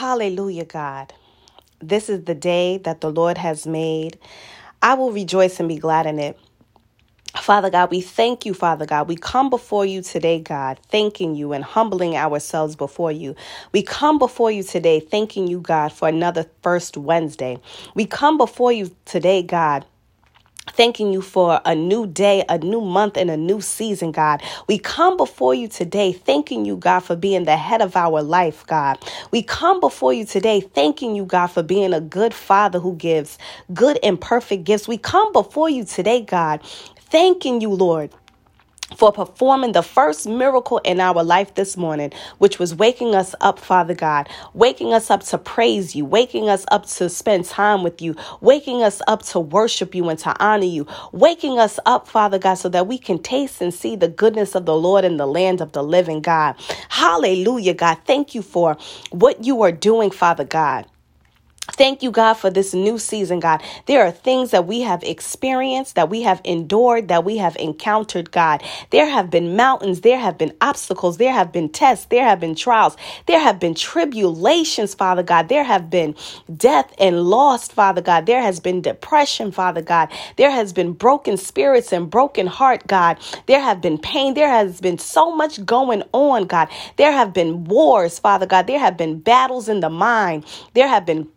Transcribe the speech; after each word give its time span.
Hallelujah, 0.00 0.64
God. 0.64 1.12
This 1.82 2.08
is 2.08 2.24
the 2.24 2.34
day 2.34 2.78
that 2.78 3.02
the 3.02 3.10
Lord 3.12 3.36
has 3.36 3.66
made. 3.66 4.18
I 4.80 4.94
will 4.94 5.12
rejoice 5.12 5.60
and 5.60 5.68
be 5.68 5.76
glad 5.76 6.06
in 6.06 6.18
it. 6.18 6.38
Father 7.36 7.70
God, 7.70 7.90
we 7.90 8.00
thank 8.00 8.46
you, 8.46 8.54
Father 8.54 8.86
God. 8.86 9.08
We 9.08 9.16
come 9.16 9.50
before 9.50 9.86
you 9.86 10.02
today, 10.02 10.40
God, 10.40 10.80
thanking 10.88 11.34
you 11.36 11.52
and 11.52 11.62
humbling 11.62 12.16
ourselves 12.16 12.76
before 12.76 13.12
you. 13.12 13.36
We 13.72 13.82
come 13.82 14.18
before 14.18 14.50
you 14.50 14.62
today, 14.62 15.00
thanking 15.00 15.48
you, 15.48 15.60
God, 15.60 15.92
for 15.92 16.08
another 16.08 16.46
first 16.62 16.96
Wednesday. 16.96 17.58
We 17.94 18.06
come 18.06 18.38
before 18.38 18.72
you 18.72 18.96
today, 19.04 19.42
God, 19.42 19.84
Thanking 20.80 21.12
you 21.12 21.20
for 21.20 21.60
a 21.66 21.74
new 21.74 22.06
day, 22.06 22.42
a 22.48 22.56
new 22.56 22.80
month, 22.80 23.18
and 23.18 23.30
a 23.30 23.36
new 23.36 23.60
season, 23.60 24.12
God. 24.12 24.42
We 24.66 24.78
come 24.78 25.18
before 25.18 25.54
you 25.54 25.68
today, 25.68 26.10
thanking 26.14 26.64
you, 26.64 26.78
God, 26.78 27.00
for 27.00 27.14
being 27.14 27.44
the 27.44 27.58
head 27.58 27.82
of 27.82 27.96
our 27.96 28.22
life, 28.22 28.66
God. 28.66 28.98
We 29.30 29.42
come 29.42 29.78
before 29.80 30.14
you 30.14 30.24
today, 30.24 30.62
thanking 30.62 31.14
you, 31.14 31.26
God, 31.26 31.48
for 31.48 31.62
being 31.62 31.92
a 31.92 32.00
good 32.00 32.32
father 32.32 32.78
who 32.78 32.94
gives 32.96 33.36
good 33.74 33.98
and 34.02 34.18
perfect 34.18 34.64
gifts. 34.64 34.88
We 34.88 34.96
come 34.96 35.34
before 35.34 35.68
you 35.68 35.84
today, 35.84 36.22
God, 36.22 36.62
thanking 37.10 37.60
you, 37.60 37.68
Lord, 37.68 38.10
for 38.96 39.12
performing 39.12 39.72
the 39.72 39.82
first 39.82 40.26
miracle 40.28 40.78
in 40.78 41.00
our 41.00 41.22
life 41.22 41.54
this 41.54 41.76
morning, 41.76 42.12
which 42.38 42.58
was 42.58 42.74
waking 42.74 43.14
us 43.14 43.34
up, 43.40 43.58
Father 43.58 43.94
God, 43.94 44.28
waking 44.54 44.92
us 44.92 45.10
up 45.10 45.22
to 45.24 45.38
praise 45.38 45.94
you, 45.94 46.04
waking 46.04 46.48
us 46.48 46.64
up 46.70 46.86
to 46.86 47.08
spend 47.08 47.44
time 47.44 47.82
with 47.82 48.02
you, 48.02 48.16
waking 48.40 48.82
us 48.82 49.02
up 49.06 49.22
to 49.22 49.40
worship 49.40 49.94
you 49.94 50.08
and 50.08 50.18
to 50.20 50.34
honor 50.42 50.64
you, 50.64 50.86
waking 51.12 51.58
us 51.58 51.78
up, 51.86 52.08
Father 52.08 52.38
God, 52.38 52.54
so 52.54 52.68
that 52.68 52.86
we 52.86 52.98
can 52.98 53.18
taste 53.18 53.60
and 53.60 53.72
see 53.72 53.96
the 53.96 54.08
goodness 54.08 54.54
of 54.54 54.66
the 54.66 54.76
Lord 54.76 55.04
in 55.04 55.16
the 55.16 55.26
land 55.26 55.60
of 55.60 55.72
the 55.72 55.82
living 55.82 56.20
God. 56.20 56.56
Hallelujah, 56.88 57.74
God. 57.74 57.98
Thank 58.06 58.34
you 58.34 58.42
for 58.42 58.76
what 59.10 59.44
you 59.44 59.62
are 59.62 59.72
doing, 59.72 60.10
Father 60.10 60.44
God. 60.44 60.86
Thank 61.72 62.02
you, 62.02 62.10
God, 62.10 62.34
for 62.34 62.50
this 62.50 62.74
new 62.74 62.98
season, 62.98 63.40
God. 63.40 63.62
There 63.86 64.04
are 64.04 64.10
things 64.10 64.50
that 64.50 64.66
we 64.66 64.82
have 64.82 65.02
experienced, 65.02 65.94
that 65.94 66.10
we 66.10 66.22
have 66.22 66.40
endured, 66.44 67.08
that 67.08 67.24
we 67.24 67.38
have 67.38 67.56
encountered, 67.56 68.30
God. 68.30 68.62
There 68.90 69.08
have 69.08 69.30
been 69.30 69.56
mountains, 69.56 70.02
there 70.02 70.18
have 70.18 70.38
been 70.38 70.54
obstacles, 70.60 71.18
there 71.18 71.32
have 71.32 71.52
been 71.52 71.68
tests, 71.68 72.06
there 72.06 72.24
have 72.24 72.40
been 72.40 72.54
trials, 72.54 72.96
there 73.26 73.40
have 73.40 73.60
been 73.60 73.74
tribulations, 73.74 74.94
Father 74.94 75.22
God. 75.22 75.48
There 75.48 75.64
have 75.64 75.90
been 75.90 76.14
death 76.56 76.92
and 76.98 77.24
loss, 77.24 77.68
Father 77.68 78.02
God. 78.02 78.26
There 78.26 78.42
has 78.42 78.60
been 78.60 78.82
depression, 78.82 79.52
Father 79.52 79.82
God. 79.82 80.10
There 80.36 80.50
has 80.50 80.72
been 80.72 80.92
broken 80.92 81.36
spirits 81.36 81.92
and 81.92 82.10
broken 82.10 82.46
heart, 82.46 82.86
God. 82.86 83.18
There 83.46 83.60
have 83.60 83.80
been 83.80 83.98
pain. 83.98 84.34
There 84.34 84.48
has 84.48 84.80
been 84.80 84.98
so 84.98 85.34
much 85.34 85.64
going 85.64 86.02
on, 86.12 86.46
God. 86.46 86.68
There 86.96 87.12
have 87.12 87.32
been 87.32 87.64
wars, 87.64 88.18
Father 88.18 88.46
God. 88.46 88.66
There 88.66 88.78
have 88.78 88.96
been 88.96 89.20
battles 89.20 89.68
in 89.68 89.80
the 89.80 89.90
mind. 89.90 90.44
There 90.74 90.88
have 90.88 91.06
been 91.06 91.28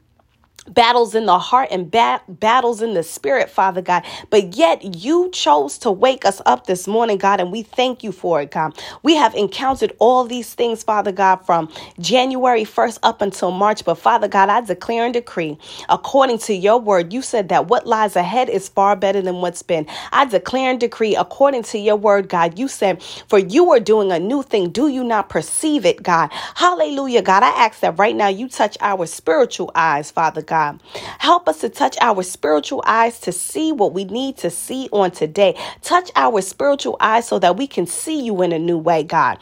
battles 0.69 1.15
in 1.15 1.25
the 1.25 1.39
heart 1.39 1.69
and 1.71 1.89
bat- 1.91 2.23
battles 2.39 2.81
in 2.81 2.93
the 2.93 3.03
spirit, 3.03 3.49
Father 3.49 3.81
God. 3.81 4.03
But 4.29 4.55
yet 4.57 5.03
you 5.03 5.29
chose 5.31 5.77
to 5.79 5.91
wake 5.91 6.25
us 6.25 6.41
up 6.45 6.67
this 6.67 6.87
morning, 6.87 7.17
God, 7.17 7.39
and 7.41 7.51
we 7.51 7.63
thank 7.63 8.03
you 8.03 8.11
for 8.11 8.41
it, 8.41 8.51
God. 8.51 8.77
We 9.03 9.15
have 9.15 9.35
encountered 9.35 9.93
all 9.99 10.25
these 10.25 10.53
things, 10.53 10.83
Father 10.83 11.11
God, 11.11 11.37
from 11.45 11.69
January 11.99 12.63
1st 12.65 12.99
up 13.03 13.21
until 13.21 13.51
March. 13.51 13.85
But 13.85 13.95
Father 13.95 14.27
God, 14.27 14.49
I 14.49 14.61
declare 14.61 15.05
and 15.05 15.13
decree, 15.13 15.57
according 15.89 16.39
to 16.39 16.53
your 16.53 16.79
word, 16.79 17.13
you 17.13 17.21
said 17.21 17.49
that 17.49 17.67
what 17.67 17.87
lies 17.87 18.15
ahead 18.15 18.49
is 18.49 18.69
far 18.69 18.95
better 18.95 19.21
than 19.21 19.37
what's 19.41 19.61
been. 19.63 19.87
I 20.11 20.25
declare 20.25 20.71
and 20.71 20.79
decree, 20.79 21.15
according 21.15 21.63
to 21.63 21.77
your 21.79 21.95
word, 21.95 22.29
God, 22.29 22.59
you 22.59 22.67
said, 22.67 23.01
for 23.27 23.39
you 23.39 23.71
are 23.71 23.79
doing 23.79 24.11
a 24.11 24.19
new 24.19 24.43
thing. 24.43 24.69
Do 24.71 24.87
you 24.87 25.03
not 25.03 25.29
perceive 25.29 25.85
it, 25.85 26.03
God? 26.03 26.29
Hallelujah, 26.55 27.21
God. 27.21 27.43
I 27.43 27.49
ask 27.49 27.79
that 27.81 27.97
right 27.99 28.15
now 28.15 28.27
you 28.29 28.49
touch 28.49 28.77
our 28.81 29.05
spiritual 29.05 29.71
eyes, 29.75 30.11
Father 30.11 30.41
God. 30.41 30.52
God. 30.53 30.79
Help 31.17 31.49
us 31.49 31.61
to 31.61 31.69
touch 31.69 31.97
our 31.99 32.21
spiritual 32.21 32.83
eyes 32.85 33.19
to 33.21 33.31
see 33.31 33.71
what 33.71 33.91
we 33.91 34.05
need 34.05 34.37
to 34.37 34.51
see 34.51 34.87
on 34.91 35.09
today. 35.09 35.59
Touch 35.81 36.11
our 36.15 36.41
spiritual 36.41 36.95
eyes 36.99 37.27
so 37.27 37.39
that 37.39 37.57
we 37.57 37.65
can 37.65 37.87
see 37.87 38.21
you 38.21 38.39
in 38.43 38.51
a 38.51 38.59
new 38.59 38.77
way, 38.77 39.01
God. 39.01 39.39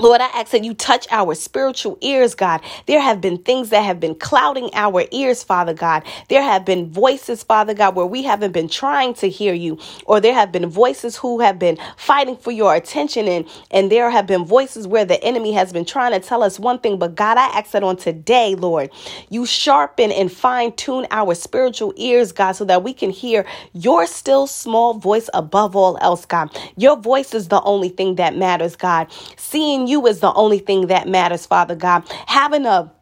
Lord, 0.00 0.20
I 0.22 0.26
ask 0.28 0.52
that 0.52 0.64
you 0.64 0.74
touch 0.74 1.08
our 1.10 1.34
spiritual 1.34 1.98
ears, 2.02 2.34
God. 2.36 2.62
There 2.86 3.00
have 3.00 3.20
been 3.20 3.38
things 3.38 3.70
that 3.70 3.82
have 3.84 4.00
been 4.00 4.14
clouding 4.16 4.70
our 4.74 5.04
ears, 5.12 5.42
Father 5.44 5.74
God. 5.74 6.04
There 6.28 6.42
have 6.42 6.64
been 6.66 6.90
voices, 6.90 7.42
Father 7.44 7.74
God, 7.74 7.96
where 7.96 8.06
we 8.06 8.22
haven't 8.24 8.52
been 8.52 8.68
trying 8.68 9.14
to 9.16 9.28
hear 9.30 9.54
you, 9.54 9.78
or 10.06 10.20
there 10.20 10.34
have 10.34 10.52
been 10.52 10.68
voices 10.68 11.16
who 11.16 11.40
have 11.40 11.58
been 11.58 11.78
fighting 11.96 12.36
for 12.36 12.52
your 12.52 12.76
attention, 12.76 13.28
and, 13.28 13.46
and 13.72 13.92
there 13.92 14.10
have 14.10 14.26
been 14.28 14.44
voices 14.46 14.86
where 14.86 15.06
the 15.06 15.22
enemy 15.24 15.52
has 15.52 15.72
been 15.72 15.86
trying 15.86 16.12
to 16.12 16.20
tell 16.20 16.42
us 16.44 16.60
one 16.60 16.78
thing. 16.80 16.98
But 16.98 17.16
God, 17.16 17.38
I 17.38 17.46
ask 17.58 17.72
that 17.72 17.84
on 17.84 17.96
today, 17.96 18.54
Lord, 18.56 18.90
you 19.30 19.46
sharpen 19.46 20.12
and 20.12 20.32
fine 20.32 20.72
tune 20.74 21.06
our 21.10 21.34
spiritual 21.34 21.94
ears, 21.96 22.32
God, 22.32 22.52
so 22.52 22.64
that 22.66 22.84
we 22.84 22.94
can 22.94 23.10
hear 23.10 23.46
your 23.74 24.06
still 24.06 24.46
small 24.46 24.94
voice 24.94 25.30
above 25.34 25.76
all 25.76 25.98
else, 26.00 26.26
God. 26.26 26.50
Your 26.76 26.96
voice 26.96 27.34
is 27.34 27.48
the 27.48 27.62
only 27.62 27.88
thing 27.90 28.16
that 28.16 28.36
matters, 28.36 28.76
God. 28.76 29.08
Seeing 29.36 29.86
you 29.90 30.06
is 30.08 30.20
the 30.20 30.34
only 30.34 30.60
thing 30.60 30.88
that 30.88 31.08
matters, 31.08 31.46
Father 31.46 31.76
God. 31.76 32.04
Having 32.28 32.66
a 32.66 32.92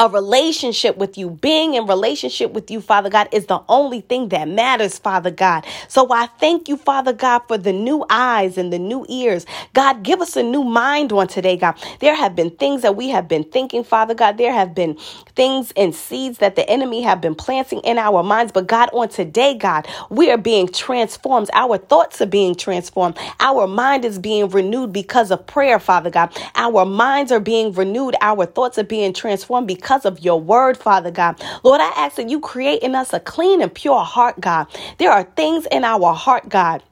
a 0.00 0.08
relationship 0.08 0.96
with 0.96 1.16
you, 1.16 1.30
being 1.30 1.74
in 1.74 1.86
relationship 1.86 2.52
with 2.52 2.70
you, 2.70 2.80
Father 2.80 3.10
God, 3.10 3.28
is 3.32 3.46
the 3.46 3.60
only 3.68 4.00
thing 4.00 4.28
that 4.30 4.48
matters, 4.48 4.98
Father 4.98 5.30
God. 5.30 5.64
So 5.88 6.12
I 6.12 6.26
thank 6.38 6.68
you, 6.68 6.76
Father 6.76 7.12
God, 7.12 7.40
for 7.48 7.56
the 7.56 7.72
new 7.72 8.04
eyes 8.10 8.58
and 8.58 8.72
the 8.72 8.78
new 8.78 9.06
ears. 9.08 9.46
God, 9.72 10.02
give 10.02 10.20
us 10.20 10.36
a 10.36 10.42
new 10.42 10.64
mind 10.64 11.12
on 11.12 11.28
today, 11.28 11.56
God. 11.56 11.76
There 12.00 12.14
have 12.14 12.34
been 12.34 12.50
things 12.50 12.82
that 12.82 12.96
we 12.96 13.08
have 13.10 13.28
been 13.28 13.44
thinking, 13.44 13.84
Father 13.84 14.14
God. 14.14 14.36
There 14.36 14.52
have 14.52 14.74
been 14.74 14.96
things 15.36 15.72
and 15.76 15.94
seeds 15.94 16.38
that 16.38 16.56
the 16.56 16.68
enemy 16.68 17.02
have 17.02 17.20
been 17.20 17.34
planting 17.34 17.80
in 17.80 17.98
our 17.98 18.22
minds. 18.22 18.52
But 18.52 18.66
God, 18.66 18.90
on 18.92 19.08
today, 19.08 19.54
God, 19.54 19.86
we 20.10 20.30
are 20.30 20.38
being 20.38 20.68
transformed. 20.68 21.50
Our 21.52 21.78
thoughts 21.78 22.20
are 22.20 22.26
being 22.26 22.54
transformed. 22.54 23.16
Our 23.40 23.66
mind 23.66 24.04
is 24.04 24.18
being 24.18 24.48
renewed 24.48 24.92
because 24.92 25.30
of 25.30 25.46
prayer, 25.46 25.78
Father 25.78 26.10
God. 26.10 26.36
Our 26.56 26.84
minds 26.84 27.30
are 27.30 27.40
being 27.40 27.72
renewed. 27.72 28.16
Our 28.20 28.46
thoughts 28.46 28.78
are 28.78 28.84
being 28.84 29.12
transformed 29.12 29.68
because 29.68 29.83
because 29.84 30.06
of 30.06 30.20
your 30.20 30.40
word, 30.40 30.78
Father 30.78 31.10
God. 31.10 31.38
Lord, 31.62 31.82
I 31.82 31.92
ask 31.94 32.16
that 32.16 32.30
you 32.30 32.40
create 32.40 32.82
in 32.82 32.94
us 32.94 33.12
a 33.12 33.20
clean 33.20 33.60
and 33.60 33.72
pure 33.72 34.02
heart, 34.02 34.40
God. 34.40 34.66
There 34.96 35.12
are 35.12 35.24
things 35.24 35.66
in 35.70 35.84
our 35.84 36.14
heart, 36.14 36.48
God 36.48 36.82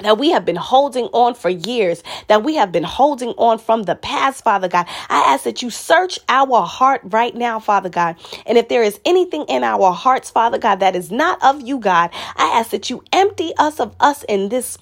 that 0.00 0.18
we 0.18 0.30
have 0.30 0.44
been 0.44 0.56
holding 0.56 1.04
on 1.06 1.34
for 1.34 1.48
years, 1.48 2.02
that 2.28 2.42
we 2.42 2.56
have 2.56 2.72
been 2.72 2.84
holding 2.84 3.30
on 3.30 3.58
from 3.58 3.84
the 3.84 3.94
past, 3.94 4.42
Father 4.42 4.68
God. 4.68 4.86
I 5.08 5.20
ask 5.34 5.44
that 5.44 5.62
you 5.62 5.70
search 5.70 6.18
our 6.28 6.62
heart 6.66 7.00
right 7.04 7.34
now, 7.34 7.60
Father 7.60 7.88
God. 7.88 8.16
And 8.46 8.58
if 8.58 8.68
there 8.68 8.82
is 8.82 9.00
anything 9.04 9.44
in 9.48 9.62
our 9.62 9.92
hearts, 9.92 10.30
Father 10.30 10.58
God, 10.58 10.80
that 10.80 10.96
is 10.96 11.10
not 11.12 11.42
of 11.44 11.62
you, 11.62 11.78
God, 11.78 12.10
I 12.36 12.46
ask 12.58 12.70
that 12.70 12.90
you 12.90 13.04
empty 13.12 13.52
us 13.56 13.80
of 13.80 13.94
us 14.00 14.24
in 14.24 14.48
this 14.48 14.78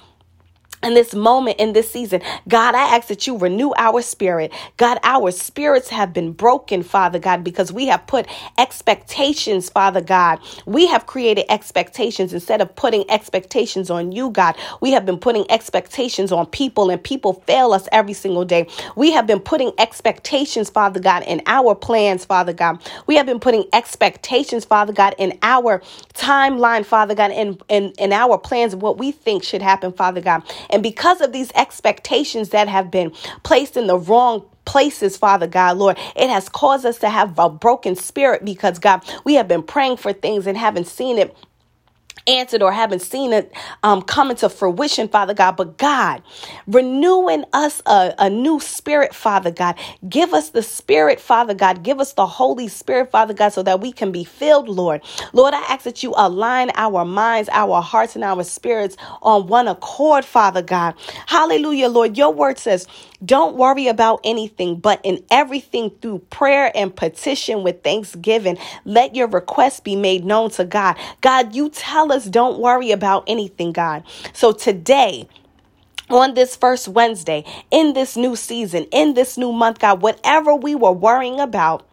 in 0.83 0.95
this 0.95 1.15
moment, 1.15 1.59
in 1.61 1.73
this 1.73 1.91
season, 1.91 2.23
God, 2.49 2.75
I 2.75 2.97
ask 2.97 3.09
that 3.09 3.27
you 3.27 3.39
renew 3.39 3.73
our 3.77 4.03
spirit. 4.03 4.53
God, 4.77 4.99
our 5.05 5.31
spirits 5.31 5.89
have 5.91 6.13
been 6.13 6.33
broken, 6.33 6.83
Father 6.83 7.19
God, 7.19 7.45
because 7.45 7.73
we 7.73 7.87
have 7.87 8.07
put 8.07 8.27
expectations, 8.59 9.71
Father 9.71 10.01
God. 10.01 10.41
We 10.67 10.87
have 10.89 11.07
created 11.07 11.47
expectations 11.51 12.33
instead 12.33 12.61
of 12.61 12.75
putting 12.77 13.11
expectations 13.11 13.91
on 13.91 14.13
you, 14.13 14.31
God. 14.31 14.57
We 14.81 14.93
have 14.93 15.07
been 15.07 15.19
putting 15.19 15.51
expectations 15.51 16.33
on 16.33 16.47
people, 16.47 16.91
and 16.91 17.03
people 17.03 17.35
fail 17.47 17.73
us 17.73 17.89
every 17.93 18.15
single 18.15 18.45
day. 18.45 18.67
We 18.97 19.13
have 19.13 19.27
been 19.27 19.41
putting 19.41 19.73
expectations, 19.79 20.71
Father 20.71 21.01
God, 21.01 21.25
in 21.27 21.43
our 21.47 21.75
plans, 21.75 22.25
Father 22.25 22.53
God. 22.53 22.79
We 23.07 23.17
have 23.17 23.27
been 23.27 23.41
putting 23.41 23.65
expectations, 23.73 24.65
Father 24.65 24.93
God, 24.93 25.15
in 25.19 25.39
our 25.43 25.81
timeline, 26.15 26.85
Father 26.85 27.15
God, 27.15 27.31
and 27.33 27.59
in, 27.69 27.85
in, 27.85 27.93
in 27.99 28.13
our 28.13 28.39
plans, 28.39 28.75
what 28.77 28.99
we 28.99 29.13
think 29.13 29.43
should 29.45 29.63
happen, 29.63 29.93
Father 29.93 30.21
God. 30.21 30.43
And 30.73 30.83
because 30.83 31.21
of 31.23 31.33
these 31.33 31.53
expectations 31.55 32.51
that 32.51 32.69
have 32.69 32.91
been 32.91 33.13
placed 33.45 33.77
in 33.77 33.89
the 33.89 33.99
wrong 33.99 34.45
places, 34.65 35.17
Father 35.17 35.47
God, 35.47 35.77
Lord. 35.77 35.99
It 36.17 36.31
has 36.31 36.49
caused 36.49 36.87
us 36.87 36.99
to 37.01 37.11
have 37.11 37.39
a 37.39 37.51
broken 37.51 37.97
spirit 37.97 38.45
because, 38.45 38.79
God, 38.79 39.03
we 39.25 39.35
have 39.35 39.49
been 39.49 39.63
praying 39.63 39.99
for 39.99 40.13
things 40.13 40.47
and 40.47 40.57
haven't 40.57 40.87
seen 40.87 41.19
it 41.19 41.37
answered 42.27 42.63
or 42.63 42.73
haven't 42.73 43.01
seen 43.01 43.33
it 43.33 43.53
um, 43.83 44.03
coming 44.03 44.37
to 44.39 44.49
fruition, 44.49 45.09
Father 45.09 45.35
God. 45.35 45.57
But 45.57 45.79
God, 45.79 46.23
renewing 46.67 47.45
us 47.53 47.83
a, 47.87 48.15
a 48.19 48.31
new 48.31 48.61
spirit, 48.61 49.15
Father 49.15 49.51
God. 49.51 49.77
Give 50.09 50.35
us 50.35 50.51
the 50.51 50.63
spirit, 50.63 51.21
Father 51.21 51.55
God. 51.55 51.83
Give 51.83 52.01
us 52.01 52.15
the 52.15 52.27
Holy 52.27 52.69
Spirit, 52.69 53.11
Father 53.11 53.35
God, 53.35 53.51
so 53.51 53.63
that 53.63 53.81
we 53.81 53.93
can 53.93 54.13
be 54.13 54.25
filled, 54.25 54.69
Lord. 54.69 55.03
Lord, 55.33 55.55
I 55.55 55.61
ask 55.63 55.85
that 55.85 56.03
you 56.03 56.15
align 56.17 56.71
our 56.75 57.05
minds, 57.05 57.49
our 57.53 57.83
hearts, 57.83 58.15
and 58.17 58.25
our 58.25 58.45
spirits 58.45 58.97
on 59.23 59.47
one 59.49 59.69
accord, 59.69 60.25
Father 60.25 60.63
God. 60.63 60.95
Hallelujah, 61.27 61.89
Lord. 61.89 62.17
Your 62.19 62.33
word 62.33 62.59
says, 62.59 62.87
don't 63.25 63.57
worry 63.57 63.89
about 63.89 64.21
anything, 64.25 64.77
but 64.77 65.01
in 65.05 65.25
everything 65.31 65.91
through 66.01 66.21
prayer 66.31 66.73
and 66.75 66.95
petition 66.95 67.63
with 67.63 67.83
thanksgiving, 67.83 68.59
let 68.85 69.15
your 69.15 69.29
requests 69.29 69.81
be 69.81 69.97
made 69.97 70.25
known 70.25 70.51
to 70.51 70.65
God. 70.65 70.97
God, 71.21 71.55
you 71.55 71.71
tell 71.71 72.13
us 72.13 72.25
don't 72.25 72.59
worry 72.59 72.91
about 72.91 73.25
anything, 73.27 73.73
God. 73.73 74.05
So 74.33 74.53
today, 74.53 75.29
on 76.11 76.35
this 76.35 76.57
first 76.57 76.89
Wednesday, 76.89 77.45
in 77.71 77.95
this 77.95 78.17
new 78.17 78.37
season, 78.37 78.87
in 78.93 79.15
this 79.15 79.39
new 79.39 79.53
month, 79.53 79.79
God, 79.79 80.03
whatever 80.03 80.55
we 80.55 80.75
were 80.75 80.93
worrying 80.93 81.41
about, 81.41 81.87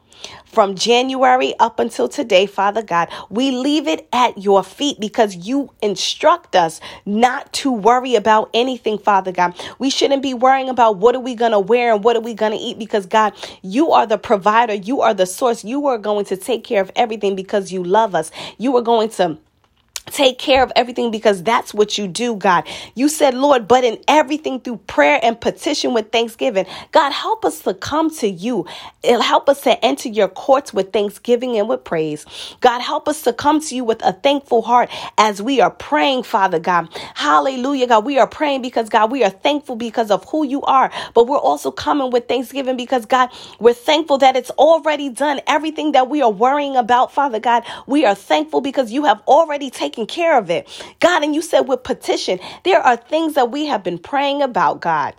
from 0.45 0.75
January 0.75 1.53
up 1.59 1.79
until 1.79 2.09
today, 2.09 2.45
Father 2.45 2.81
God. 2.81 3.09
We 3.29 3.51
leave 3.51 3.87
it 3.87 4.07
at 4.11 4.37
your 4.37 4.63
feet 4.63 4.99
because 4.99 5.35
you 5.35 5.71
instruct 5.81 6.55
us 6.55 6.81
not 7.05 7.51
to 7.53 7.71
worry 7.71 8.15
about 8.15 8.49
anything, 8.53 8.97
Father 8.97 9.31
God. 9.31 9.53
We 9.77 9.89
shouldn't 9.89 10.21
be 10.21 10.33
worrying 10.33 10.69
about 10.69 10.97
what 10.97 11.15
are 11.15 11.19
we 11.19 11.35
going 11.35 11.51
to 11.51 11.59
wear 11.59 11.93
and 11.93 12.03
what 12.03 12.15
are 12.15 12.21
we 12.21 12.33
going 12.33 12.51
to 12.51 12.57
eat 12.57 12.79
because 12.79 13.05
God, 13.05 13.33
you 13.61 13.91
are 13.91 14.05
the 14.07 14.17
provider, 14.17 14.73
you 14.73 15.01
are 15.01 15.13
the 15.13 15.25
source. 15.25 15.63
You 15.63 15.87
are 15.87 15.97
going 15.97 16.25
to 16.25 16.37
take 16.37 16.63
care 16.63 16.81
of 16.81 16.91
everything 16.95 17.35
because 17.35 17.71
you 17.71 17.83
love 17.83 18.15
us. 18.15 18.31
You 18.57 18.75
are 18.77 18.81
going 18.81 19.09
to 19.11 19.37
take 20.09 20.39
care 20.39 20.63
of 20.63 20.71
everything 20.75 21.11
because 21.11 21.43
that's 21.43 21.73
what 21.73 21.97
you 21.97 22.07
do, 22.07 22.35
God. 22.35 22.65
You 22.95 23.09
said, 23.09 23.35
Lord, 23.35 23.67
but 23.67 23.83
in 23.83 23.99
everything 24.07 24.59
through 24.61 24.77
prayer 24.87 25.19
and 25.23 25.39
petition 25.39 25.93
with 25.93 26.11
thanksgiving. 26.11 26.65
God, 26.91 27.11
help 27.13 27.45
us 27.45 27.61
to 27.61 27.73
come 27.73 28.09
to 28.17 28.27
you. 28.29 28.65
Help 29.03 29.49
us 29.49 29.61
to 29.61 29.83
enter 29.85 30.09
your 30.09 30.27
courts 30.29 30.73
with 30.73 30.93
thanksgiving 30.93 31.57
and 31.57 31.69
with 31.69 31.83
praise. 31.83 32.25
God, 32.61 32.81
help 32.81 33.07
us 33.07 33.21
to 33.23 33.33
come 33.33 33.61
to 33.61 33.75
you 33.75 33.83
with 33.83 34.03
a 34.05 34.13
thankful 34.13 34.61
heart 34.61 34.89
as 35.17 35.41
we 35.41 35.61
are 35.61 35.71
praying, 35.71 36.23
Father 36.23 36.59
God. 36.59 36.89
Hallelujah, 37.15 37.87
God. 37.87 38.05
We 38.05 38.19
are 38.19 38.27
praying 38.27 38.61
because, 38.61 38.89
God, 38.89 39.11
we 39.11 39.23
are 39.23 39.29
thankful 39.29 39.75
because 39.75 40.11
of 40.11 40.25
who 40.25 40.45
you 40.45 40.61
are, 40.63 40.91
but 41.13 41.27
we're 41.27 41.37
also 41.37 41.71
coming 41.71 42.11
with 42.11 42.27
thanksgiving 42.27 42.77
because, 42.77 43.05
God, 43.05 43.29
we're 43.59 43.73
thankful 43.73 44.17
that 44.19 44.35
it's 44.35 44.51
already 44.51 45.09
done. 45.09 45.41
Everything 45.47 45.91
that 45.93 46.09
we 46.09 46.21
are 46.21 46.31
worrying 46.31 46.75
about, 46.75 47.11
Father 47.13 47.39
God, 47.39 47.63
we 47.87 48.05
are 48.05 48.15
thankful 48.15 48.61
because 48.61 48.91
you 48.91 49.05
have 49.05 49.21
already 49.27 49.69
taken 49.69 49.98
taking 50.07 50.07
care 50.07 50.37
of 50.37 50.49
it. 50.49 50.67
God, 50.99 51.23
and 51.23 51.35
you 51.35 51.41
said 51.41 51.61
with 51.61 51.83
petition, 51.83 52.39
there 52.65 52.81
are 52.81 52.97
things 52.97 53.35
that 53.35 53.51
we 53.51 53.67
have 53.67 53.83
been 53.83 53.99
praying 53.99 54.41
about, 54.41 54.81
God. 54.81 55.15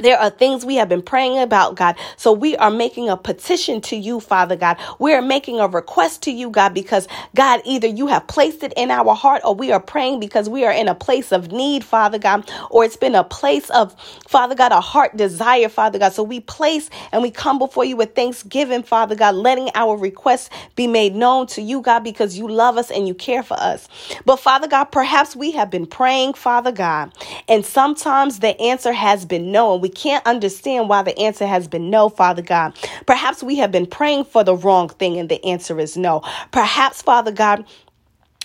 There 0.00 0.18
are 0.18 0.30
things 0.30 0.64
we 0.66 0.76
have 0.76 0.88
been 0.88 1.02
praying 1.02 1.38
about, 1.40 1.76
God. 1.76 1.96
So 2.16 2.32
we 2.32 2.56
are 2.56 2.70
making 2.70 3.08
a 3.10 3.16
petition 3.16 3.80
to 3.82 3.96
you, 3.96 4.20
Father 4.20 4.56
God. 4.56 4.78
We 4.98 5.14
are 5.14 5.22
making 5.22 5.60
a 5.60 5.68
request 5.68 6.22
to 6.24 6.32
you, 6.32 6.50
God, 6.50 6.74
because 6.74 7.08
God, 7.36 7.62
either 7.64 7.88
you 7.88 8.08
have 8.08 8.26
placed 8.28 8.62
it 8.64 8.72
in 8.76 8.90
our 8.90 9.14
heart 9.14 9.42
or 9.44 9.54
we 9.54 9.72
are 9.72 9.80
praying 9.80 10.20
because 10.20 10.48
we 10.48 10.64
are 10.64 10.72
in 10.72 10.88
a 10.88 10.94
place 10.94 11.32
of 11.32 11.52
need, 11.52 11.84
Father 11.84 12.18
God, 12.18 12.50
or 12.70 12.84
it's 12.84 12.96
been 12.96 13.16
a 13.16 13.24
place 13.24 13.70
of, 13.70 13.94
Father 14.28 14.54
God, 14.56 14.72
a 14.72 14.80
heart 14.80 15.16
desire, 15.16 15.68
Father 15.68 15.98
God. 15.98 16.12
So 16.14 16.24
we 16.24 16.40
place 16.40 16.90
and 17.12 17.22
we 17.22 17.30
come 17.30 17.58
before 17.58 17.84
you 17.84 17.96
with 17.96 18.14
thanksgiving, 18.16 18.82
Father 18.84 19.16
God, 19.16 19.36
letting 19.36 19.70
our 19.74 19.96
requests 19.96 20.50
be 20.76 20.86
made 20.88 21.14
known 21.14 21.46
to 21.48 21.62
you, 21.62 21.82
God, 21.82 22.00
because 22.04 22.38
you 22.38 22.48
love 22.48 22.78
us 22.78 22.90
and 22.90 23.08
you 23.08 23.14
care 23.14 23.42
for 23.44 23.54
us. 23.60 23.88
But 24.26 24.38
Father 24.38 24.68
God, 24.68 24.86
perhaps 24.86 25.36
we 25.36 25.52
have 25.52 25.70
been 25.70 25.86
praying, 25.86 26.34
Father 26.34 26.72
God, 26.72 27.12
and 27.48 27.66
sometimes 27.66 28.40
the 28.40 28.60
answer 28.60 28.92
has 28.92 29.26
been 29.26 29.52
no. 29.52 29.74
And 29.74 29.82
we 29.82 29.89
can't 29.90 30.26
understand 30.26 30.88
why 30.88 31.02
the 31.02 31.18
answer 31.18 31.46
has 31.46 31.68
been 31.68 31.90
no, 31.90 32.08
Father 32.10 32.42
God. 32.42 32.74
Perhaps 33.06 33.42
we 33.42 33.56
have 33.58 33.72
been 33.72 33.86
praying 33.86 34.24
for 34.24 34.44
the 34.44 34.56
wrong 34.56 34.88
thing 34.90 35.18
and 35.18 35.28
the 35.28 35.44
answer 35.44 35.80
is 35.80 35.96
no. 35.96 36.22
Perhaps, 36.52 37.02
Father 37.02 37.32
God, 37.32 37.66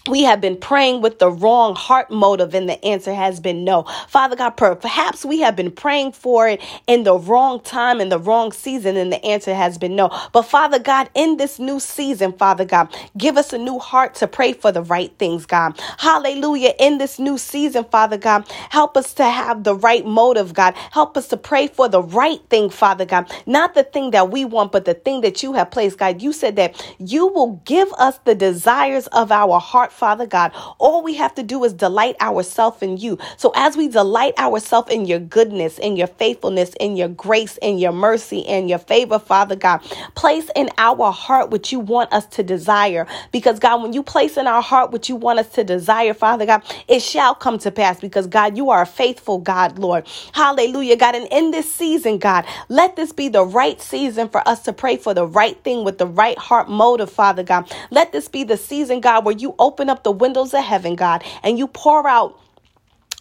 we 0.10 0.24
have 0.24 0.42
been 0.42 0.58
praying 0.58 1.02
with 1.02 1.20
the 1.20 1.32
wrong 1.32 1.76
heart 1.76 2.12
motive 2.12 2.54
and 2.56 2.70
the 2.70 2.84
answer 2.86 3.14
has 3.14 3.40
been 3.40 3.64
no. 3.64 3.84
Father 4.08 4.36
God, 4.36 4.52
perhaps 4.52 5.26
we 5.26 5.42
have 5.42 5.56
been 5.56 5.72
praying 5.72 6.14
for 6.14 6.48
it 6.50 6.62
in 6.88 7.04
the 7.04 7.18
wrong 7.18 7.60
time, 7.62 8.02
in 8.02 8.10
the 8.10 8.20
wrong 8.20 8.52
season, 8.52 8.98
and 8.98 9.12
the 9.12 9.24
answer 9.26 9.54
has 9.56 9.78
been 9.78 9.96
no. 9.96 10.10
But 10.34 10.44
Father 10.44 10.80
God, 10.80 11.10
in 11.16 11.38
this 11.38 11.60
new 11.60 11.80
season, 11.80 12.34
Father 12.34 12.66
God, 12.66 12.96
give 13.18 13.38
us 13.38 13.54
a 13.54 13.58
new 13.58 13.80
heart 13.80 14.16
to 14.16 14.28
pray 14.28 14.54
for 14.54 14.72
the 14.72 14.84
right 14.84 15.14
things, 15.20 15.46
God. 15.46 15.80
Hallelujah. 15.98 16.74
In 16.80 16.98
this 17.00 17.20
new 17.20 17.38
season, 17.38 17.86
Father 17.86 18.18
God, 18.18 18.48
help 18.70 18.98
us 18.98 19.14
to 19.16 19.26
have 19.26 19.64
the 19.64 19.76
right 19.76 20.06
motive, 20.06 20.54
God. 20.54 20.76
Help 20.92 21.18
us 21.18 21.28
to 21.30 21.38
pray 21.38 21.68
for 21.68 21.90
the 21.90 22.04
right 22.04 22.42
thing, 22.50 22.70
Father 22.70 23.06
God. 23.06 23.32
Not 23.48 23.74
the 23.76 23.84
thing 23.84 24.12
that 24.12 24.32
we 24.32 24.46
want, 24.46 24.72
but 24.72 24.86
the 24.86 24.94
thing 24.96 25.22
that 25.22 25.44
you 25.44 25.54
have 25.54 25.72
placed, 25.72 25.98
God. 25.98 26.22
You 26.22 26.34
said 26.34 26.56
that 26.58 26.76
you 27.00 27.28
will 27.28 27.62
give 27.66 27.92
us 27.94 28.20
the 28.26 28.36
desires 28.36 29.08
of 29.08 29.32
our 29.32 29.60
heart 29.60 29.92
Father 29.96 30.28
God. 30.28 30.52
All 30.80 31.04
we 31.04 31.16
have 31.16 31.36
to 31.36 31.44
do 31.44 31.64
is 31.66 31.74
delight 31.74 32.16
ourselves 32.22 32.82
in 32.84 32.98
you. 32.98 33.18
So 33.38 33.52
as 33.56 33.78
we 33.78 33.88
delight 33.90 34.38
ourselves 34.40 34.92
in 34.92 35.06
your 35.06 35.20
goodness, 35.20 35.80
in 35.80 35.98
your 35.98 36.08
faithfulness, 36.08 36.74
in 36.80 36.98
your 36.98 37.10
grace, 37.10 37.58
in 37.62 37.80
your 37.80 37.94
mercy, 37.94 38.46
and 38.48 38.70
your 38.70 38.80
favor, 38.80 39.20
Father 39.20 39.56
God, 39.56 39.80
place 40.16 40.50
in 40.56 40.70
our 40.78 41.12
heart 41.12 41.50
what 41.52 41.72
you 41.72 41.80
want 41.80 42.14
us 42.14 42.26
to 42.28 42.44
desire. 42.44 43.08
Because 43.32 43.60
God, 43.60 43.82
when 43.84 43.94
you 43.94 44.04
place 44.04 44.38
in 44.38 44.48
our 44.48 44.62
heart 44.62 44.92
what 44.92 45.10
you 45.10 45.16
want 45.16 45.40
us 45.40 45.50
to 45.50 45.64
desire, 45.64 46.14
Father 46.14 46.46
God, 46.46 46.64
it 46.88 47.02
shall 47.02 47.36
come 47.36 47.58
to 47.60 47.72
pass. 47.72 48.00
Because 48.00 48.28
God, 48.28 48.58
you 48.58 48.70
are 48.70 48.82
a 48.84 48.88
faithful 48.88 49.40
God, 49.40 49.80
Lord. 49.80 50.08
Hallelujah, 50.34 50.98
God. 50.98 51.16
And 51.16 51.28
in 51.32 51.52
this 51.52 51.74
season, 51.74 52.18
God, 52.20 52.46
let 52.70 52.96
this 52.96 53.12
be 53.12 53.30
the 53.30 53.44
right 53.46 53.82
season 53.82 54.30
for 54.30 54.48
us 54.48 54.62
to 54.64 54.74
pray 54.74 54.98
for 54.98 55.14
the 55.14 55.28
right 55.28 55.62
thing 55.64 55.84
with 55.84 55.98
the 55.98 56.08
right 56.08 56.38
heart 56.38 56.70
motive, 56.70 57.10
Father 57.12 57.44
God. 57.44 57.72
Let 57.92 58.12
this 58.12 58.28
be 58.28 58.44
the 58.44 58.58
season, 58.58 59.02
God, 59.02 59.26
where 59.26 59.36
you 59.36 59.56
open 59.60 59.85
open 59.86 59.98
up 59.98 60.04
the 60.04 60.12
windows 60.12 60.52
of 60.56 60.64
heaven, 60.64 60.96
God, 60.96 61.24
and 61.44 61.60
you 61.60 61.68
pour 61.68 62.08
out 62.08 62.40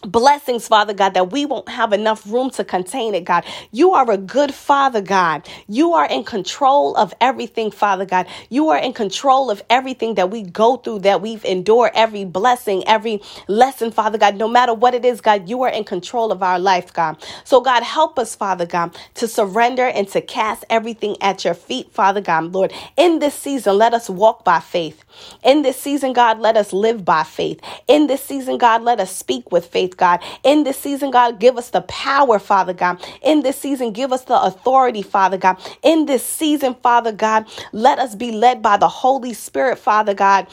blessings, 0.05 0.67
Father 0.67 0.93
God, 0.93 1.13
that 1.15 1.31
we 1.31 1.45
won't 1.45 1.69
have 1.69 1.93
enough 1.93 2.25
room 2.27 2.49
to 2.51 2.63
contain 2.63 3.15
it, 3.15 3.25
God. 3.25 3.45
You 3.71 3.93
are 3.93 4.09
a 4.11 4.17
good 4.17 4.53
Father, 4.53 5.01
God. 5.01 5.47
You 5.67 5.93
are 5.93 6.07
in 6.07 6.23
control 6.23 6.95
of 6.95 7.13
everything, 7.21 7.71
Father 7.71 8.05
God. 8.05 8.27
You 8.49 8.69
are 8.69 8.77
in 8.79 8.93
control 8.93 9.49
of 9.51 9.63
everything 9.69 10.15
that 10.15 10.29
we 10.31 10.43
go 10.43 10.77
through, 10.77 10.99
that 10.99 11.21
we've 11.21 11.45
endured, 11.45 11.91
every 11.95 12.25
blessing, 12.25 12.83
every 12.87 13.21
lesson, 13.47 13.91
Father 13.91 14.17
God. 14.17 14.35
No 14.37 14.47
matter 14.47 14.73
what 14.73 14.93
it 14.93 15.05
is, 15.05 15.21
God, 15.21 15.49
you 15.49 15.63
are 15.63 15.69
in 15.69 15.83
control 15.83 16.31
of 16.31 16.43
our 16.43 16.59
life, 16.59 16.93
God. 16.93 17.17
So, 17.43 17.61
God, 17.61 17.83
help 17.83 18.19
us, 18.19 18.35
Father 18.35 18.65
God, 18.65 18.95
to 19.15 19.27
surrender 19.27 19.85
and 19.85 20.07
to 20.09 20.21
cast 20.21 20.65
everything 20.69 21.17
at 21.21 21.43
your 21.45 21.53
feet, 21.55 21.91
Father 21.91 22.21
God. 22.21 22.53
Lord, 22.53 22.73
in 22.97 23.19
this 23.19 23.35
season, 23.35 23.77
let 23.77 23.93
us 23.93 24.09
walk 24.09 24.43
by 24.43 24.59
faith. 24.59 25.03
In 25.43 25.61
this 25.63 25.77
season, 25.79 26.13
God, 26.13 26.39
let 26.39 26.57
us 26.57 26.73
live 26.73 27.05
by 27.05 27.23
faith. 27.23 27.59
In 27.87 28.07
this 28.07 28.23
season, 28.23 28.57
God, 28.57 28.83
let 28.83 28.99
us 28.99 29.15
speak 29.15 29.51
with 29.51 29.65
faith. 29.65 29.94
God. 29.95 30.21
In 30.43 30.63
this 30.63 30.77
season, 30.79 31.11
God, 31.11 31.39
give 31.39 31.57
us 31.57 31.71
the 31.71 31.81
power, 31.83 32.39
Father 32.39 32.73
God. 32.73 33.03
In 33.23 33.41
this 33.43 33.57
season, 33.59 33.91
give 33.93 34.13
us 34.13 34.25
the 34.25 34.41
authority, 34.41 35.01
Father 35.03 35.37
God. 35.37 35.57
In 35.83 36.05
this 36.05 36.25
season, 36.25 36.75
Father 36.83 37.13
God, 37.13 37.47
let 37.73 37.99
us 37.99 38.15
be 38.15 38.31
led 38.31 38.61
by 38.61 38.77
the 38.77 38.89
Holy 38.89 39.33
Spirit, 39.33 39.79
Father 39.79 40.13
God 40.13 40.47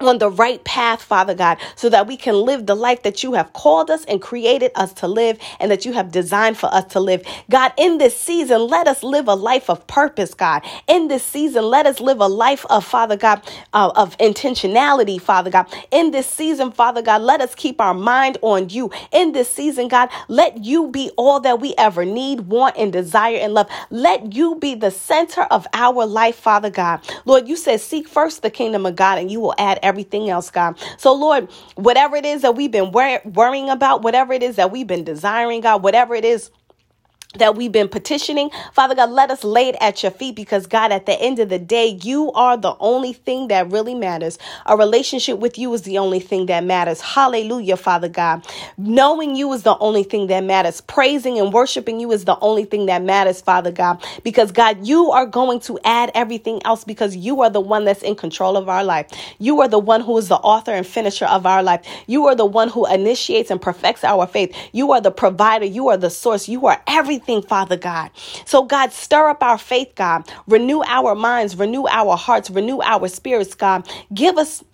on 0.00 0.18
the 0.18 0.30
right 0.30 0.62
path, 0.64 1.02
Father 1.02 1.34
God, 1.34 1.58
so 1.76 1.88
that 1.88 2.06
we 2.06 2.16
can 2.16 2.34
live 2.34 2.66
the 2.66 2.76
life 2.76 3.02
that 3.02 3.22
you 3.22 3.34
have 3.34 3.52
called 3.52 3.90
us 3.90 4.04
and 4.06 4.20
created 4.22 4.70
us 4.74 4.92
to 4.94 5.08
live 5.08 5.38
and 5.60 5.70
that 5.70 5.84
you 5.84 5.92
have 5.92 6.12
designed 6.12 6.58
for 6.58 6.72
us 6.74 6.84
to 6.92 7.00
live. 7.00 7.22
God, 7.50 7.72
in 7.76 7.98
this 7.98 8.18
season, 8.18 8.62
let 8.68 8.88
us 8.88 9.02
live 9.02 9.28
a 9.28 9.34
life 9.34 9.70
of 9.70 9.86
purpose, 9.86 10.34
God. 10.34 10.62
In 10.86 11.08
this 11.08 11.24
season, 11.24 11.64
let 11.64 11.86
us 11.86 12.00
live 12.00 12.20
a 12.20 12.28
life 12.28 12.66
of, 12.70 12.84
Father 12.84 13.16
God, 13.16 13.42
uh, 13.72 13.92
of 13.96 14.16
intentionality, 14.18 15.20
Father 15.20 15.50
God. 15.50 15.66
In 15.90 16.10
this 16.10 16.26
season, 16.28 16.72
Father 16.72 17.02
God, 17.02 17.22
let 17.22 17.40
us 17.40 17.54
keep 17.54 17.80
our 17.80 17.94
mind 17.94 18.38
on 18.42 18.68
you. 18.70 18.90
In 19.12 19.32
this 19.32 19.50
season, 19.50 19.88
God, 19.88 20.10
let 20.28 20.64
you 20.64 20.88
be 20.88 21.10
all 21.16 21.40
that 21.40 21.60
we 21.60 21.74
ever 21.78 22.04
need, 22.04 22.40
want, 22.42 22.76
and 22.76 22.92
desire 22.92 23.36
and 23.38 23.54
love. 23.54 23.68
Let 23.90 24.34
you 24.34 24.56
be 24.56 24.74
the 24.74 24.90
center 24.90 25.42
of 25.42 25.66
our 25.72 26.06
life, 26.06 26.36
Father 26.36 26.70
God. 26.70 27.00
Lord, 27.24 27.48
you 27.48 27.56
said, 27.56 27.80
seek 27.80 28.08
first 28.08 28.42
the 28.42 28.50
kingdom 28.50 28.86
of 28.86 28.96
God 28.96 29.18
and 29.18 29.30
you 29.30 29.40
will 29.40 29.54
add 29.58 29.78
everything 29.86 30.30
else, 30.30 30.50
God. 30.50 30.78
So, 30.98 31.14
Lord, 31.14 31.50
whatever 31.76 32.16
it 32.16 32.26
is 32.26 32.42
that 32.42 32.56
we've 32.56 32.72
been 32.72 32.92
wor- 32.92 33.22
worrying 33.24 33.70
about, 33.70 34.02
whatever 34.02 34.34
it 34.34 34.44
is 34.44 34.56
that 34.56 34.72
we've 34.72 34.88
been 34.88 35.04
desiring, 35.04 35.62
God, 35.62 35.84
whatever 35.84 36.14
it 36.16 36.26
is 36.26 36.50
that 37.38 37.56
we've 37.56 37.72
been 37.72 37.88
petitioning. 37.88 38.50
Father 38.72 38.94
God, 38.94 39.10
let 39.10 39.30
us 39.30 39.44
lay 39.44 39.68
it 39.68 39.76
at 39.80 40.02
your 40.02 40.12
feet 40.12 40.36
because 40.36 40.66
God, 40.66 40.92
at 40.92 41.06
the 41.06 41.20
end 41.20 41.38
of 41.38 41.48
the 41.48 41.58
day, 41.58 41.98
you 42.02 42.32
are 42.32 42.56
the 42.56 42.76
only 42.80 43.12
thing 43.12 43.48
that 43.48 43.70
really 43.70 43.94
matters. 43.94 44.38
A 44.66 44.76
relationship 44.76 45.38
with 45.38 45.58
you 45.58 45.72
is 45.74 45.82
the 45.82 45.98
only 45.98 46.20
thing 46.20 46.46
that 46.46 46.64
matters. 46.64 47.00
Hallelujah, 47.00 47.76
Father 47.76 48.08
God. 48.08 48.46
Knowing 48.78 49.36
you 49.36 49.52
is 49.52 49.62
the 49.62 49.76
only 49.78 50.02
thing 50.02 50.28
that 50.28 50.44
matters. 50.44 50.80
Praising 50.80 51.38
and 51.38 51.52
worshiping 51.52 52.00
you 52.00 52.12
is 52.12 52.24
the 52.24 52.38
only 52.40 52.64
thing 52.64 52.86
that 52.86 53.02
matters, 53.02 53.40
Father 53.40 53.70
God, 53.70 54.04
because 54.22 54.52
God, 54.52 54.86
you 54.86 55.10
are 55.10 55.26
going 55.26 55.60
to 55.60 55.78
add 55.84 56.10
everything 56.14 56.60
else 56.64 56.84
because 56.84 57.16
you 57.16 57.42
are 57.42 57.50
the 57.50 57.60
one 57.60 57.84
that's 57.84 58.02
in 58.02 58.14
control 58.14 58.56
of 58.56 58.68
our 58.68 58.84
life. 58.84 59.08
You 59.38 59.60
are 59.60 59.68
the 59.68 59.78
one 59.78 60.00
who 60.00 60.16
is 60.18 60.28
the 60.28 60.36
author 60.36 60.72
and 60.72 60.86
finisher 60.86 61.26
of 61.26 61.46
our 61.46 61.62
life. 61.62 61.84
You 62.06 62.26
are 62.26 62.34
the 62.34 62.46
one 62.46 62.68
who 62.68 62.86
initiates 62.86 63.50
and 63.50 63.60
perfects 63.60 64.04
our 64.04 64.26
faith. 64.26 64.54
You 64.72 64.92
are 64.92 65.00
the 65.00 65.10
provider. 65.10 65.64
You 65.64 65.88
are 65.88 65.96
the 65.96 66.10
source. 66.10 66.48
You 66.48 66.66
are 66.66 66.80
everything 66.86 67.25
Father 67.42 67.76
God. 67.76 68.10
So, 68.46 68.64
God, 68.64 68.92
stir 68.92 69.28
up 69.30 69.42
our 69.42 69.58
faith, 69.58 69.92
God. 69.96 70.28
Renew 70.48 70.82
our 70.86 71.14
minds, 71.14 71.56
renew 71.56 71.86
our 71.88 72.16
hearts, 72.16 72.50
renew 72.50 72.80
our 72.82 73.08
spirits, 73.08 73.54
God. 73.54 73.88
Give 74.14 74.38
us 74.38 74.64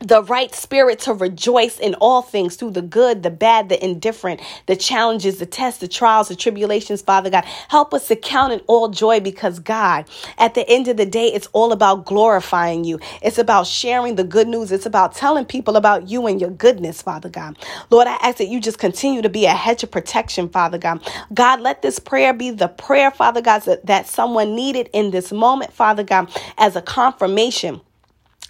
the 0.00 0.22
right 0.24 0.54
spirit 0.54 1.00
to 1.00 1.14
rejoice 1.14 1.78
in 1.78 1.94
all 1.96 2.22
things 2.22 2.56
through 2.56 2.70
the 2.70 2.82
good, 2.82 3.22
the 3.22 3.30
bad, 3.30 3.68
the 3.68 3.84
indifferent, 3.84 4.40
the 4.66 4.76
challenges, 4.76 5.38
the 5.38 5.46
tests, 5.46 5.80
the 5.80 5.88
trials, 5.88 6.28
the 6.28 6.36
tribulations, 6.36 7.02
Father 7.02 7.30
God. 7.30 7.44
Help 7.68 7.94
us 7.94 8.08
to 8.08 8.16
count 8.16 8.52
it 8.52 8.64
all 8.68 8.88
joy 8.88 9.20
because 9.20 9.58
God, 9.58 10.08
at 10.38 10.54
the 10.54 10.68
end 10.68 10.88
of 10.88 10.96
the 10.96 11.06
day, 11.06 11.28
it's 11.28 11.48
all 11.52 11.72
about 11.72 12.06
glorifying 12.06 12.84
you. 12.84 13.00
It's 13.22 13.38
about 13.38 13.66
sharing 13.66 14.16
the 14.16 14.24
good 14.24 14.48
news. 14.48 14.72
It's 14.72 14.86
about 14.86 15.14
telling 15.14 15.44
people 15.46 15.76
about 15.76 16.08
you 16.08 16.26
and 16.26 16.40
your 16.40 16.50
goodness, 16.50 17.02
Father 17.02 17.28
God. 17.28 17.58
Lord, 17.90 18.06
I 18.06 18.16
ask 18.22 18.38
that 18.38 18.48
you 18.48 18.60
just 18.60 18.78
continue 18.78 19.22
to 19.22 19.30
be 19.30 19.46
a 19.46 19.52
hedge 19.54 19.82
of 19.82 19.90
protection, 19.90 20.48
Father 20.48 20.78
God. 20.78 21.02
God, 21.34 21.60
let 21.60 21.82
this 21.82 21.98
prayer 21.98 22.32
be 22.32 22.50
the 22.50 22.68
prayer, 22.68 23.10
Father 23.10 23.42
God, 23.42 23.62
that, 23.62 23.86
that 23.86 24.06
someone 24.06 24.54
needed 24.54 24.90
in 24.92 25.10
this 25.10 25.32
moment, 25.32 25.72
Father 25.72 26.04
God, 26.04 26.30
as 26.58 26.76
a 26.76 26.82
confirmation 26.82 27.80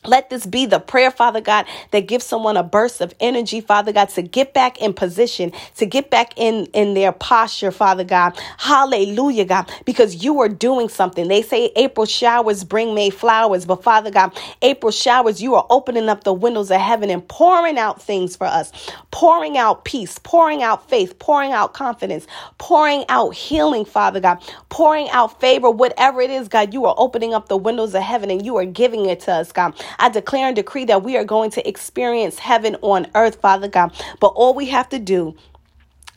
let 0.09 0.31
this 0.31 0.47
be 0.47 0.67
the 0.67 0.81
prayer, 0.81 1.11
Father 1.11 1.41
God, 1.41 1.67
that 1.93 2.07
gives 2.09 2.25
someone 2.25 2.57
a 2.57 2.63
burst 2.65 3.01
of 3.01 3.15
energy, 3.21 3.61
Father 3.61 3.93
God, 3.93 4.11
to 4.11 4.23
get 4.23 4.55
back 4.55 4.81
in 4.81 4.95
position, 4.95 5.53
to 5.77 5.87
get 5.87 6.11
back 6.11 6.33
in, 6.37 6.67
in 6.75 6.95
their 6.95 7.13
posture, 7.13 7.71
Father 7.73 8.05
God. 8.05 8.39
Hallelujah, 8.59 9.45
God, 9.45 9.71
because 9.85 10.25
you 10.25 10.41
are 10.41 10.49
doing 10.49 10.89
something. 10.89 11.29
They 11.29 11.43
say 11.43 11.73
April 11.77 12.07
showers 12.07 12.65
bring 12.65 12.95
May 12.95 13.11
flowers, 13.11 13.67
but 13.67 13.83
Father 13.83 14.11
God, 14.11 14.37
April 14.63 14.93
showers, 14.93 15.43
you 15.43 15.55
are 15.55 15.67
opening 15.71 16.09
up 16.09 16.25
the 16.25 16.33
windows 16.35 16.71
of 16.71 16.81
heaven 16.81 17.11
and 17.11 17.27
pouring 17.29 17.79
out 17.79 18.03
things 18.03 18.37
for 18.37 18.47
us, 18.47 18.73
pouring 19.11 19.57
out 19.59 19.85
peace, 19.85 20.19
pouring 20.19 20.63
out 20.63 20.89
faith, 20.89 21.19
pouring 21.19 21.53
out 21.53 21.75
confidence, 21.75 22.27
pouring 22.59 23.05
out 23.09 23.35
healing, 23.35 23.85
Father 23.85 24.21
God, 24.21 24.39
pouring 24.69 25.09
out 25.11 25.41
favor, 25.41 25.71
whatever 25.71 26.21
it 26.21 26.31
is, 26.31 26.49
God, 26.49 26.73
you 26.75 26.85
are 26.87 26.95
opening 26.99 27.35
up 27.35 27.49
the 27.49 27.57
windows 27.57 27.95
of 27.95 28.03
heaven 28.03 28.31
and 28.31 28.45
you 28.45 28.57
are 28.57 28.65
giving 28.67 29.07
it 29.07 29.21
to 29.21 29.33
us, 29.33 29.53
God. 29.53 29.75
I 29.99 30.09
declare 30.11 30.49
and 30.49 30.57
decree 30.57 30.85
that 30.87 31.03
we 31.03 31.17
are 31.17 31.25
going 31.25 31.51
to 31.53 31.69
experience 31.69 32.39
heaven 32.39 32.77
on 32.83 33.09
earth, 33.15 33.41
Father 33.41 33.69
God. 33.69 33.93
But 34.21 34.29
all 34.29 34.55
we 34.55 34.67
have 34.67 34.89
to 34.91 34.99
do 34.99 35.37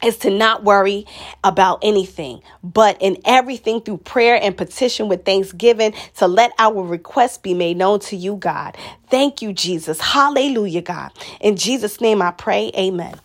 is 0.03 0.17
to 0.19 0.29
not 0.29 0.63
worry 0.63 1.05
about 1.43 1.79
anything, 1.83 2.41
but 2.63 2.97
in 3.01 3.17
everything 3.25 3.81
through 3.81 3.97
prayer 3.97 4.39
and 4.41 4.57
petition 4.57 5.09
with 5.09 5.25
thanksgiving 5.25 5.93
to 6.17 6.27
let 6.27 6.51
our 6.59 6.83
requests 6.83 7.37
be 7.37 7.53
made 7.53 7.77
known 7.77 7.99
to 8.01 8.15
you, 8.15 8.35
God. 8.37 8.77
Thank 9.09 9.41
you, 9.41 9.53
Jesus. 9.53 9.99
Hallelujah, 10.01 10.81
God. 10.81 11.11
In 11.41 11.57
Jesus' 11.57 12.01
name 12.01 12.21
I 12.21 12.31
pray. 12.31 12.71
Amen. 12.77 13.19